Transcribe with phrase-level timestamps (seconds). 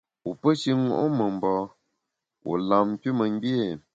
[0.23, 1.53] Wu pe shi ṅo’ memba,
[2.45, 3.65] wu lam nkümengbié?